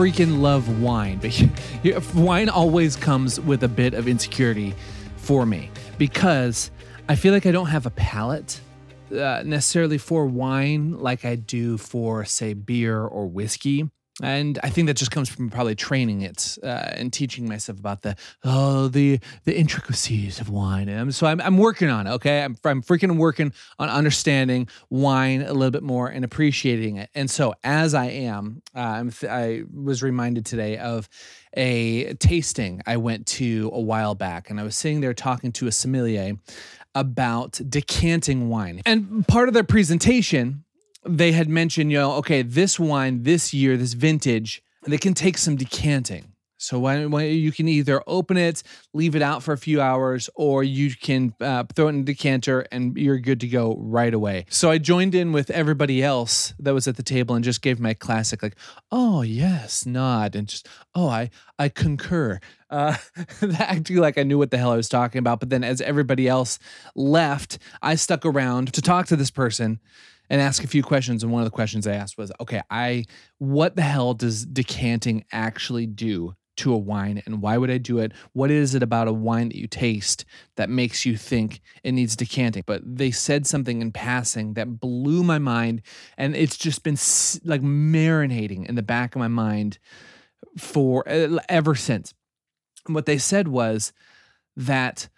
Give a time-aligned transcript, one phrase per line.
[0.00, 4.74] Freaking love wine, but wine always comes with a bit of insecurity
[5.16, 6.70] for me because
[7.06, 8.62] I feel like I don't have a palate
[9.12, 13.90] uh, necessarily for wine like I do for, say, beer or whiskey
[14.22, 18.02] and I think that just comes from probably training it uh, and teaching myself about
[18.02, 20.88] the oh the the intricacies of wine.
[20.88, 22.10] And so I'm I'm working on it.
[22.12, 27.10] Okay, I'm I'm freaking working on understanding wine a little bit more and appreciating it.
[27.14, 31.08] And so as I am, uh, I'm th- I was reminded today of
[31.56, 35.66] a tasting I went to a while back, and I was sitting there talking to
[35.66, 36.34] a sommelier
[36.94, 38.82] about decanting wine.
[38.84, 40.64] And part of their presentation
[41.06, 45.38] they had mentioned, you know, okay, this wine this year, this vintage, they can take
[45.38, 46.30] some decanting.
[46.60, 46.86] So
[47.18, 51.34] you can either open it, leave it out for a few hours, or you can
[51.40, 54.44] uh, throw it in a decanter and you're good to go right away.
[54.50, 57.80] So I joined in with everybody else that was at the table and just gave
[57.80, 58.56] my classic like,
[58.92, 62.96] "Oh yes," nod, and just, "Oh I I concur." Uh,
[63.58, 65.40] acting like I knew what the hell I was talking about.
[65.40, 66.58] But then as everybody else
[66.94, 69.80] left, I stuck around to talk to this person
[70.30, 71.22] and ask a few questions.
[71.22, 73.04] And one of the questions I asked was, okay, I
[73.38, 77.98] what the hell does decanting actually do to a wine and why would I do
[77.98, 78.12] it?
[78.32, 80.24] What is it about a wine that you taste
[80.56, 82.64] that makes you think it needs decanting?
[82.66, 85.82] But they said something in passing that blew my mind
[86.18, 86.98] and it's just been
[87.44, 89.78] like marinating in the back of my mind
[90.58, 92.14] for uh, ever since.
[92.86, 93.92] And what they said was
[94.56, 95.08] that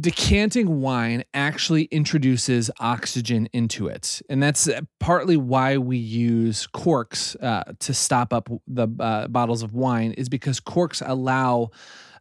[0.00, 4.22] decanting wine actually introduces oxygen into it.
[4.30, 9.62] And that's uh, partly why we use corks uh, to stop up the uh, bottles
[9.62, 11.70] of wine is because corks allow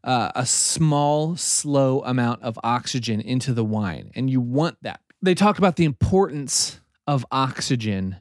[0.04, 4.12] uh, a small slow amount of oxygen into the wine.
[4.16, 5.00] And you want that.
[5.22, 8.18] They talk about the importance of oxygen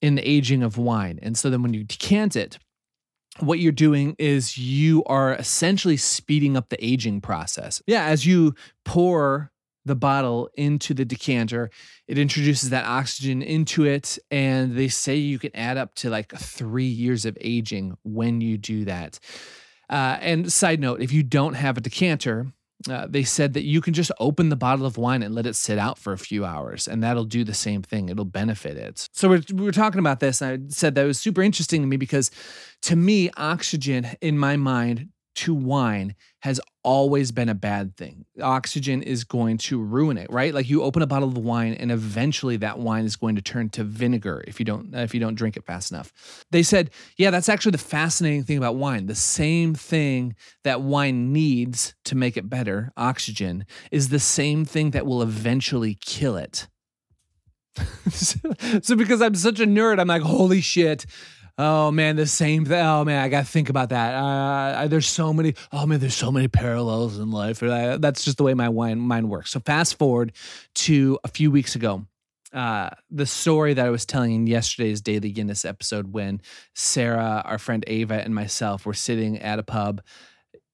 [0.00, 1.18] in the aging of wine.
[1.22, 2.58] And so then when you decant it
[3.40, 7.82] what you're doing is you are essentially speeding up the aging process.
[7.86, 9.50] Yeah, as you pour
[9.84, 11.70] the bottle into the decanter,
[12.08, 14.18] it introduces that oxygen into it.
[14.30, 18.56] And they say you can add up to like three years of aging when you
[18.56, 19.18] do that.
[19.90, 22.52] Uh, and side note, if you don't have a decanter,
[22.88, 25.54] uh, they said that you can just open the bottle of wine and let it
[25.54, 28.08] sit out for a few hours, and that'll do the same thing.
[28.08, 29.08] It'll benefit it.
[29.12, 31.86] So we're, we were talking about this, and I said that was super interesting to
[31.86, 32.30] me because
[32.82, 38.24] to me, oxygen in my mind to wine has always been a bad thing.
[38.40, 40.52] Oxygen is going to ruin it, right?
[40.52, 43.70] Like you open a bottle of wine and eventually that wine is going to turn
[43.70, 46.12] to vinegar if you don't if you don't drink it fast enough.
[46.50, 49.06] They said, "Yeah, that's actually the fascinating thing about wine.
[49.06, 54.90] The same thing that wine needs to make it better, oxygen, is the same thing
[54.90, 56.68] that will eventually kill it."
[58.10, 61.06] so because I'm such a nerd, I'm like, "Holy shit,
[61.58, 62.84] oh man, the same thing.
[62.84, 64.14] Oh man, I got to think about that.
[64.14, 65.54] Uh, there's so many.
[65.72, 67.60] Oh man, there's so many parallels in life.
[67.60, 69.50] That's just the way my mind works.
[69.50, 70.32] So fast forward
[70.74, 72.06] to a few weeks ago.
[72.52, 76.40] Uh, the story that I was telling in yesterday's Daily Guinness episode when
[76.72, 80.02] Sarah, our friend Ava, and myself were sitting at a pub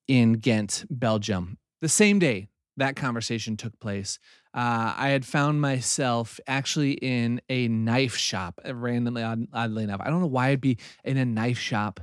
[0.07, 1.57] in Ghent, Belgium.
[1.81, 2.49] The same day
[2.81, 4.19] that conversation took place,
[4.53, 10.01] uh, I had found myself actually in a knife shop uh, randomly, oddly enough.
[10.03, 11.99] I don't know why I'd be in a knife shop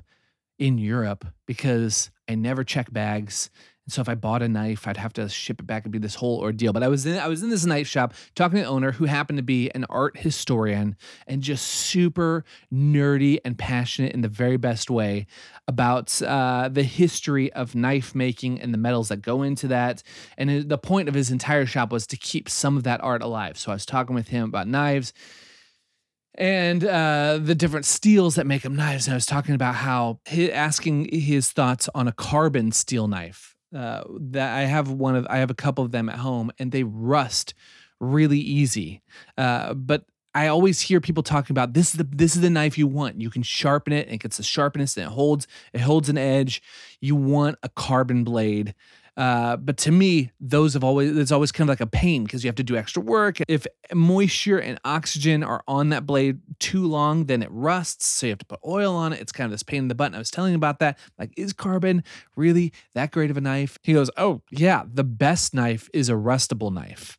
[0.59, 3.51] in Europe because I never check bags.
[3.89, 5.99] And so if I bought a knife, I'd have to ship it back and be
[5.99, 6.75] this whole ordeal.
[6.75, 9.07] But I was in I was in this knife shop talking to the owner who
[9.07, 10.95] happened to be an art historian
[11.27, 15.27] and just super nerdy and passionate in the very best way
[15.67, 20.03] about uh, the history of knife making and the metals that go into that.
[20.37, 23.57] And the point of his entire shop was to keep some of that art alive.
[23.57, 25.15] So I was talking with him about knives
[26.35, 29.07] and uh, the different steels that make them knives.
[29.07, 33.55] And I was talking about how he, asking his thoughts on a carbon steel knife
[33.75, 36.73] uh, that I have one of I have a couple of them at home and
[36.73, 37.55] they rust
[38.01, 39.03] really easy.
[39.37, 40.05] Uh, but
[40.35, 43.21] I always hear people talking about this is the this is the knife you want.
[43.21, 46.19] You can sharpen it and it gets the sharpness and it holds it holds an
[46.19, 46.63] edge.
[47.01, 48.75] You want a carbon blade
[49.19, 52.45] uh, but to me, those have always it's always kind of like a pain because
[52.45, 53.39] you have to do extra work.
[53.49, 58.07] If moisture and oxygen are on that blade too long, then it rusts.
[58.07, 59.21] So you have to put oil on it.
[59.21, 60.07] It's kind of this pain in the butt.
[60.07, 61.01] And I was telling him about that.
[61.19, 62.05] Like, is carbon
[62.37, 63.77] really that great of a knife?
[63.83, 67.19] He goes, Oh, yeah, the best knife is a rustable knife.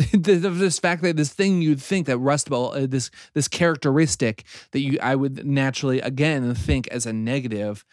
[0.12, 4.98] this fact that this thing you'd think that rustable uh, this this characteristic that you
[5.02, 7.84] I would naturally again think as a negative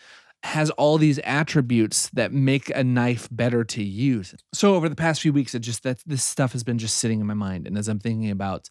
[0.48, 4.34] has all these attributes that make a knife better to use.
[4.54, 7.20] So over the past few weeks, it just that this stuff has been just sitting
[7.20, 7.68] in my mind.
[7.68, 8.70] And as I'm thinking about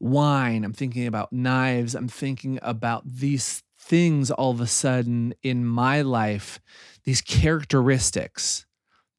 [0.00, 5.64] wine, I'm thinking about knives, I'm thinking about these things all of a sudden in
[5.64, 6.58] my life,
[7.04, 8.66] these characteristics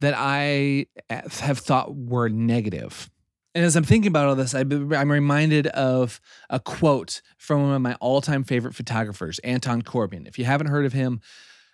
[0.02, 3.10] that I eh, have thought were negative.
[3.56, 4.70] And as I'm thinking about all this, I'm
[5.10, 6.20] reminded of
[6.50, 10.28] a quote from one of my all time favorite photographers, Anton Corbijn.
[10.28, 11.22] If you haven't heard of him,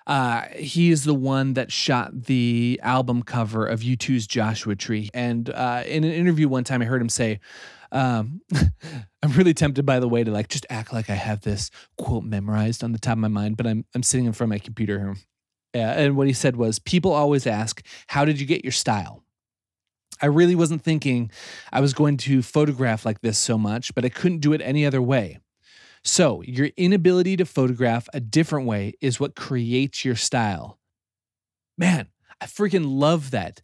[0.08, 5.10] uh, he is the one that shot the album cover of U2's Joshua Tree.
[5.14, 7.40] And uh, in an interview one time, I heard him say,
[7.92, 8.42] um,
[9.24, 12.24] I'm really tempted, by the way, to like just act like I have this quote
[12.24, 14.60] memorized on the top of my mind, but I'm I'm sitting in front of my
[14.60, 15.16] computer here.
[15.76, 19.24] Yeah, and what he said was, "People always ask, how did you get your style?"
[20.22, 21.32] I really wasn't thinking
[21.72, 24.86] I was going to photograph like this so much, but I couldn't do it any
[24.86, 25.40] other way.
[26.04, 30.80] So, your inability to photograph a different way is what creates your style.
[31.78, 32.10] Man,
[32.42, 33.62] I freaking love that.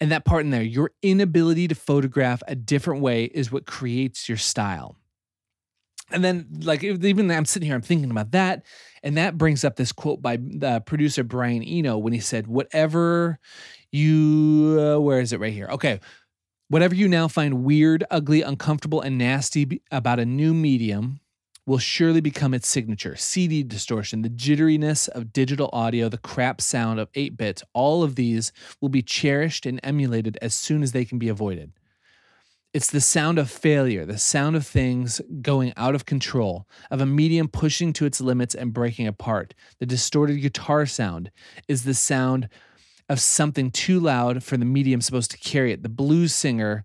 [0.00, 4.28] And that part in there, your inability to photograph a different way is what creates
[4.28, 4.96] your style.
[6.12, 8.64] And then, like, even I'm sitting here, I'm thinking about that.
[9.02, 13.38] And that brings up this quote by the producer Brian Eno when he said, Whatever
[13.92, 15.68] you, uh, where is it right here?
[15.70, 16.00] Okay.
[16.68, 21.18] Whatever you now find weird, ugly, uncomfortable, and nasty about a new medium,
[21.70, 23.14] will surely become its signature.
[23.14, 28.16] CD distortion, the jitteriness of digital audio, the crap sound of 8 bit, all of
[28.16, 31.70] these will be cherished and emulated as soon as they can be avoided.
[32.74, 37.06] It's the sound of failure, the sound of things going out of control, of a
[37.06, 39.54] medium pushing to its limits and breaking apart.
[39.78, 41.30] The distorted guitar sound
[41.68, 42.48] is the sound
[43.08, 45.84] of something too loud for the medium supposed to carry it.
[45.84, 46.84] The blues singer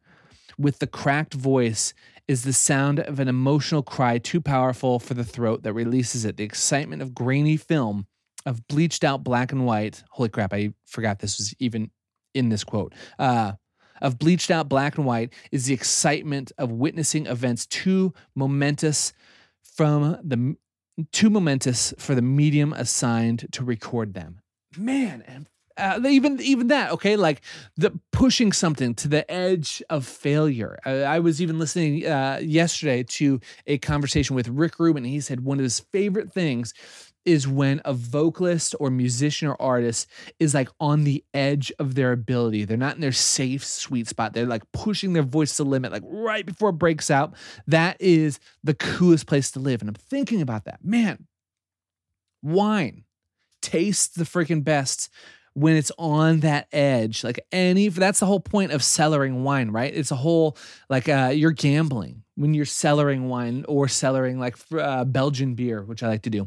[0.60, 1.96] with the cracked voice
[2.28, 6.38] is the sound of an emotional cry too powerful for the throat that releases it.
[6.38, 8.08] The excitement of grainy film,
[8.46, 10.04] of bleached out black and white.
[10.12, 11.92] Holy crap, I forgot this was even
[12.34, 12.94] in this quote.
[13.18, 13.54] Uh,
[14.02, 19.14] of bleached out black and white is the excitement of witnessing events too momentous
[19.64, 20.56] from the
[21.12, 24.40] too momentous for the medium assigned to record them.
[24.78, 27.16] Man, and uh, even even that okay?
[27.16, 27.42] Like
[27.76, 30.78] the pushing something to the edge of failure.
[30.86, 35.42] Uh, i was even listening uh, yesterday to a conversation with rick rubin he said
[35.42, 36.74] one of his favorite things
[37.26, 40.08] is when a vocalist or musician or artist
[40.40, 42.66] is like on the edge of their ability.
[42.66, 44.34] They're not in their safe sweet spot.
[44.34, 47.34] They're like pushing their voice to the limit like right before it breaks out.
[47.66, 50.84] That is the coolest place to live and i'm thinking about that.
[50.84, 51.26] Man
[52.46, 53.04] wine
[53.62, 55.10] tastes the freaking best
[55.56, 59.94] when it's on that edge like any that's the whole point of cellaring wine right?
[59.94, 60.58] It's a whole
[60.90, 66.04] like uh you're gambling when you're cellaring wine or cellaring like uh, belgian beer which
[66.04, 66.46] i like to do.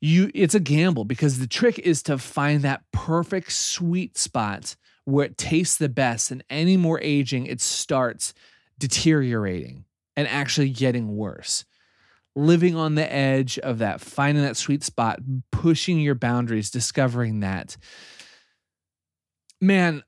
[0.00, 5.24] You it's a gamble because the trick is to find that perfect sweet spot where
[5.24, 8.34] it tastes the best and any more aging it starts
[8.78, 11.64] deteriorating and actually getting worse.
[12.34, 17.78] Living on the edge of that finding that sweet spot pushing your boundaries discovering that
[19.60, 20.02] man,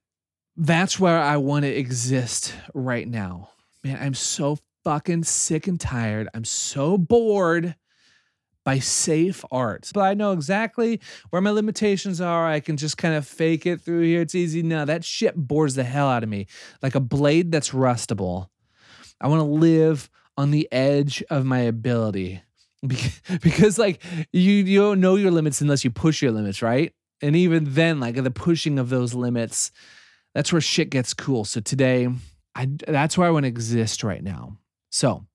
[0.57, 3.51] that's where I want to exist right now.
[3.85, 6.29] Man, I'm so fucking sick and tired.
[6.35, 7.77] I'm so bored
[8.65, 9.91] by safe art.
[9.95, 11.01] But I know exactly
[11.31, 12.47] where my limitations are.
[12.47, 14.21] I can just kind of fake it through here.
[14.21, 14.63] It's easy.
[14.63, 16.47] No, that shit bores the hell out of me.
[16.83, 18.49] Like a blade that's rustable.
[19.21, 22.43] I want to live on the edge of my ability.
[23.43, 24.03] Because like
[24.33, 26.93] you you don't know your limits unless you push your limits, right?
[27.21, 29.73] And even then, like the pushing of those limits,
[30.35, 31.45] that's where shit gets cool.
[31.45, 32.09] So today,
[32.55, 34.59] I that's where I want to exist right now.
[34.91, 35.27] So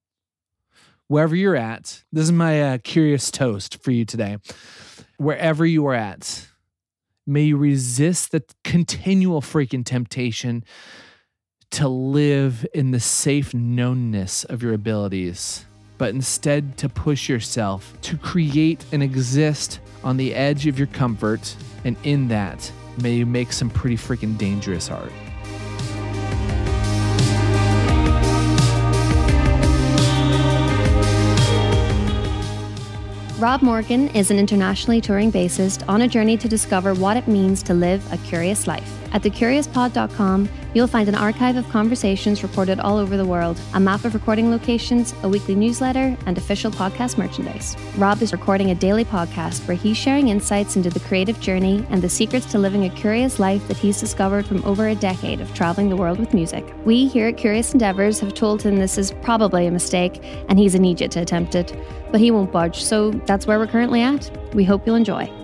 [1.08, 4.38] wherever you're at, this is my uh, curious toast for you today.
[5.18, 6.48] Wherever you are at,
[7.26, 10.64] may you resist the continual freaking temptation
[11.72, 15.66] to live in the safe knownness of your abilities,
[15.98, 21.56] but instead to push yourself to create and exist on the edge of your comfort
[21.84, 22.72] and in that,
[23.02, 25.12] may you make some pretty freaking dangerous art.
[33.44, 37.62] Rob Morgan is an internationally touring bassist on a journey to discover what it means
[37.64, 38.90] to live a curious life.
[39.12, 44.06] At thecuriouspod.com, you'll find an archive of conversations recorded all over the world, a map
[44.06, 47.76] of recording locations, a weekly newsletter, and official podcast merchandise.
[47.98, 52.02] Rob is recording a daily podcast where he's sharing insights into the creative journey and
[52.02, 55.54] the secrets to living a curious life that he's discovered from over a decade of
[55.54, 56.66] traveling the world with music.
[56.86, 60.76] We here at Curious Endeavors have told him this is probably a mistake and he's
[60.76, 61.76] an idiot to attempt it,
[62.14, 64.30] but he won't budge, so that's where we're currently at.
[64.54, 65.43] We hope you'll enjoy.